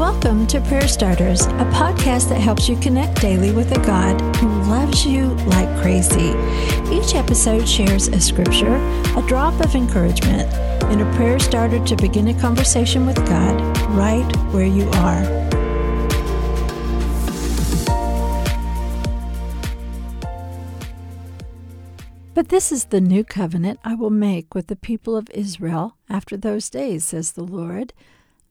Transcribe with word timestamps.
Welcome 0.00 0.46
to 0.46 0.62
Prayer 0.62 0.88
Starters, 0.88 1.42
a 1.42 1.68
podcast 1.74 2.30
that 2.30 2.40
helps 2.40 2.70
you 2.70 2.76
connect 2.76 3.20
daily 3.20 3.52
with 3.52 3.70
a 3.76 3.80
God 3.84 4.18
who 4.36 4.48
loves 4.62 5.04
you 5.04 5.26
like 5.44 5.68
crazy. 5.82 6.30
Each 6.90 7.14
episode 7.14 7.68
shares 7.68 8.08
a 8.08 8.18
scripture, 8.18 8.76
a 9.14 9.22
drop 9.28 9.60
of 9.60 9.74
encouragement, 9.74 10.50
and 10.84 11.02
a 11.02 11.16
prayer 11.16 11.38
starter 11.38 11.84
to 11.84 11.96
begin 11.96 12.28
a 12.28 12.40
conversation 12.40 13.04
with 13.04 13.16
God 13.26 13.60
right 13.90 14.24
where 14.54 14.64
you 14.64 14.88
are. 14.88 15.22
But 22.32 22.48
this 22.48 22.72
is 22.72 22.86
the 22.86 23.02
new 23.02 23.22
covenant 23.22 23.80
I 23.84 23.94
will 23.96 24.08
make 24.08 24.54
with 24.54 24.68
the 24.68 24.76
people 24.76 25.14
of 25.14 25.28
Israel 25.34 25.98
after 26.08 26.38
those 26.38 26.70
days, 26.70 27.04
says 27.04 27.32
the 27.32 27.44
Lord. 27.44 27.92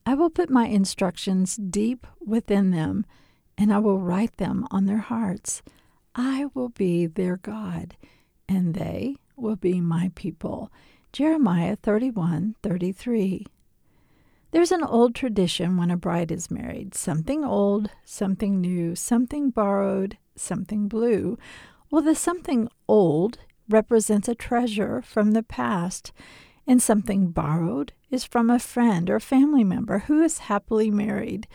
I 0.10 0.16
will 0.16 0.32
put 0.32 0.50
my 0.50 0.66
instructions 0.66 1.56
deep 1.56 2.08
within 2.20 2.72
them, 2.72 3.06
and 3.60 3.72
I 3.72 3.78
will 3.78 4.00
write 4.00 4.38
them 4.38 4.68
on 4.72 4.86
their 4.86 4.98
hearts. 4.98 5.62
I 6.16 6.48
will 6.56 6.70
be 6.70 7.06
their 7.06 7.38
God, 7.38 7.96
and 8.48 8.74
they 8.74 9.18
will 9.36 9.56
be 9.56 9.80
my 9.80 10.12
people. 10.16 10.72
Jeremiah 11.14 11.76
31 11.76 12.56
33. 12.64 13.46
There's 14.50 14.72
an 14.72 14.82
old 14.82 15.14
tradition 15.14 15.78
when 15.78 15.92
a 15.92 15.96
bride 15.96 16.32
is 16.32 16.50
married 16.50 16.96
something 16.96 17.46
old, 17.46 17.92
something 18.04 18.60
new, 18.60 18.96
something 18.96 19.52
borrowed, 19.52 20.18
something 20.36 20.88
blue. 20.88 21.38
Well, 21.92 22.02
the 22.02 22.16
something 22.16 22.68
old 22.88 23.38
represents 23.70 24.28
a 24.28 24.34
treasure 24.34 25.04
from 25.04 25.34
the 25.34 25.44
past 25.44 26.12
and 26.70 26.84
something 26.84 27.32
borrowed 27.32 27.94
is 28.12 28.24
from 28.24 28.48
a 28.48 28.60
friend 28.60 29.10
or 29.10 29.20
family 29.20 29.64
member 29.64 30.00
who 30.06 30.22
is 30.22 30.38
happily 30.38 30.92
married. 30.92 31.48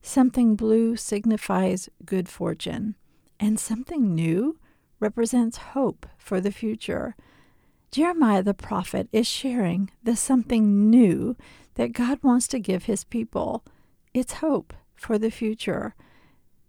Something 0.00 0.56
blue 0.56 0.96
signifies 0.96 1.90
good 2.06 2.26
fortune, 2.26 2.94
and 3.38 3.60
something 3.60 4.14
new 4.14 4.58
represents 4.98 5.58
hope 5.58 6.06
for 6.16 6.40
the 6.40 6.50
future. 6.50 7.14
Jeremiah 7.90 8.42
the 8.42 8.54
prophet 8.54 9.10
is 9.12 9.26
sharing 9.26 9.90
the 10.02 10.16
something 10.16 10.88
new 10.88 11.36
that 11.74 11.92
God 11.92 12.20
wants 12.22 12.48
to 12.48 12.58
give 12.58 12.84
his 12.84 13.04
people. 13.04 13.62
It's 14.14 14.40
hope 14.40 14.72
for 14.94 15.18
the 15.18 15.30
future, 15.30 15.94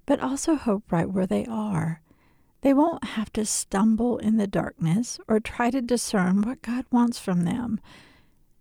but 0.06 0.20
also 0.20 0.56
hope 0.56 0.92
right 0.92 1.10
where 1.10 1.26
they 1.26 1.46
are. 1.46 2.02
They 2.62 2.74
won't 2.74 3.04
have 3.04 3.32
to 3.34 3.46
stumble 3.46 4.18
in 4.18 4.38
the 4.38 4.48
darkness 4.48 5.20
or 5.28 5.40
try 5.40 5.70
to 5.70 5.82
discern 5.82 6.42
what 6.42 6.62
God 6.62 6.86
wants 6.92 7.20
from 7.20 7.44
them. 7.44 7.80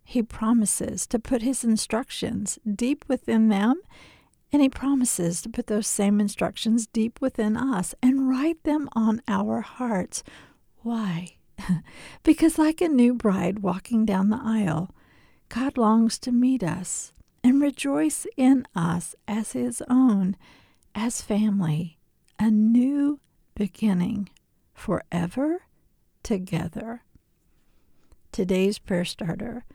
He 0.03 0.23
promises 0.23 1.05
to 1.07 1.19
put 1.19 1.41
His 1.41 1.63
instructions 1.63 2.59
deep 2.65 3.03
within 3.07 3.49
them, 3.49 3.81
and 4.51 4.61
He 4.61 4.69
promises 4.69 5.41
to 5.41 5.49
put 5.49 5.67
those 5.67 5.87
same 5.87 6.21
instructions 6.21 6.87
deep 6.87 7.19
within 7.19 7.57
us 7.57 7.93
and 8.01 8.29
write 8.29 8.63
them 8.63 8.87
on 8.93 9.21
our 9.27 9.61
hearts. 9.61 10.23
Why? 10.83 11.35
because, 12.23 12.57
like 12.57 12.81
a 12.81 12.87
new 12.87 13.13
bride 13.13 13.59
walking 13.59 14.05
down 14.05 14.29
the 14.29 14.39
aisle, 14.41 14.93
God 15.49 15.77
longs 15.77 16.19
to 16.19 16.31
meet 16.31 16.63
us 16.63 17.13
and 17.43 17.61
rejoice 17.61 18.27
in 18.37 18.65
us 18.75 19.15
as 19.27 19.53
His 19.53 19.81
own, 19.89 20.37
as 20.93 21.21
family, 21.21 21.97
a 22.39 22.51
new 22.51 23.19
beginning 23.57 24.29
forever 24.75 25.63
together. 26.21 27.01
Today's 28.31 28.77
prayer 28.77 29.03
starter 29.03 29.65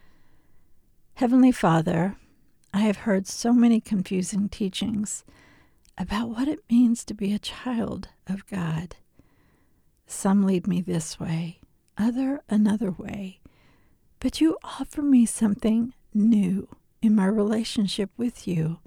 Heavenly 1.15 1.51
Father, 1.51 2.15
I 2.73 2.83
have 2.83 2.99
heard 2.99 3.27
so 3.27 3.53
many 3.53 3.81
confusing 3.81 4.49
teachings 4.49 5.25
about 5.99 6.29
what 6.29 6.47
it 6.47 6.61
means 6.71 7.05
to 7.05 7.13
be 7.13 7.35
a 7.35 7.41
child 7.41 8.11
of 8.29 8.47
God. 8.47 8.95
Some 10.07 10.45
lead 10.45 10.69
me 10.69 10.81
this 10.81 11.19
way, 11.19 11.59
other 11.99 12.41
another 12.49 12.93
way, 12.93 13.41
but 14.21 14.41
you 14.41 14.59
offer 14.63 15.03
me 15.03 15.27
something 15.27 15.93
new 16.15 16.69
in 17.03 17.17
my 17.17 17.27
relationship 17.27 18.11
with 18.17 18.47
you. 18.47 18.79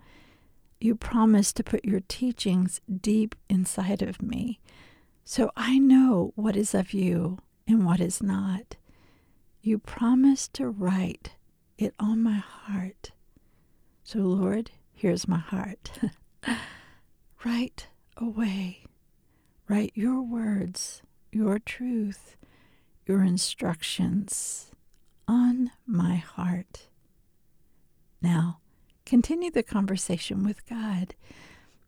You 0.86 0.94
promise 0.94 1.52
to 1.54 1.64
put 1.64 1.84
your 1.84 2.02
teachings 2.02 2.80
deep 3.02 3.34
inside 3.50 4.04
of 4.04 4.22
me 4.22 4.60
so 5.24 5.50
I 5.58 5.80
know 5.80 6.32
what 6.36 6.56
is 6.56 6.76
of 6.76 6.94
you 6.94 7.40
and 7.68 7.88
what 7.88 8.00
is 8.00 8.22
not. 8.22 8.76
You 9.64 9.80
promise 9.80 10.48
to 10.50 10.70
write 10.70 11.38
it 11.80 11.96
on 12.00 12.22
my 12.22 12.38
heart. 12.38 13.14
So, 14.04 14.20
Lord, 14.20 14.70
here's 14.94 15.28
my 15.28 15.40
heart. 15.40 15.90
write 17.44 17.88
away. 18.18 18.84
Write 19.68 19.94
your 19.96 20.22
words, 20.22 21.02
your 21.32 21.58
truth, 21.58 22.38
your 23.08 23.24
instructions 23.24 24.70
on 25.28 25.72
my 25.88 26.18
heart. 26.18 26.90
Now, 28.22 28.60
continue 29.06 29.52
the 29.52 29.64
conversation 29.64 30.44
with 30.44 30.68
God. 30.68 31.16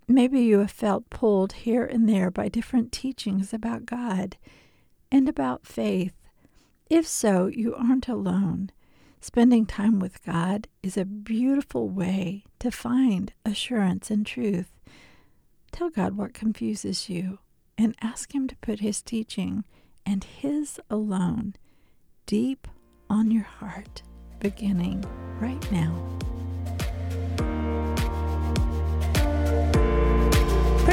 Maybe 0.07 0.39
you 0.41 0.59
have 0.59 0.71
felt 0.71 1.09
pulled 1.09 1.53
here 1.53 1.83
and 1.83 2.07
there 2.07 2.31
by 2.31 2.47
different 2.47 2.91
teachings 2.91 3.53
about 3.53 3.85
God 3.85 4.37
and 5.11 5.27
about 5.27 5.67
faith. 5.67 6.13
If 6.89 7.05
so, 7.05 7.47
you 7.47 7.75
aren't 7.75 8.07
alone. 8.07 8.71
Spending 9.19 9.65
time 9.65 9.99
with 9.99 10.23
God 10.23 10.67
is 10.81 10.95
a 10.95 11.03
beautiful 11.03 11.89
way 11.89 12.45
to 12.59 12.71
find 12.71 13.33
assurance 13.45 14.09
and 14.09 14.25
truth. 14.25 14.71
Tell 15.71 15.89
God 15.89 16.15
what 16.15 16.33
confuses 16.33 17.09
you 17.09 17.39
and 17.77 17.95
ask 18.01 18.33
Him 18.33 18.47
to 18.47 18.55
put 18.57 18.79
His 18.79 19.01
teaching 19.01 19.65
and 20.05 20.23
His 20.23 20.79
alone 20.89 21.55
deep 22.25 22.67
on 23.09 23.31
your 23.31 23.43
heart, 23.43 24.03
beginning 24.39 25.03
right 25.41 25.71
now. 25.71 26.06